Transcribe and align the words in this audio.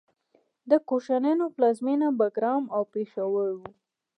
د 0.69 0.71
کوشانیانو 0.89 1.45
پلازمینه 1.55 2.07
بګرام 2.19 2.63
او 2.75 2.81
پیښور 2.93 3.49
و 3.57 3.61